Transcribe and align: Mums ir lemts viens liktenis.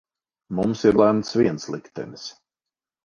Mums 0.59 0.79
ir 0.91 0.97
lemts 1.01 1.37
viens 1.41 1.69
liktenis. 1.75 2.25